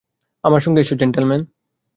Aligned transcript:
আমার 0.43 0.61
সঙ্গে 0.61 0.81
এসো, 0.81 0.95
জেন্টলমেন। 0.95 1.41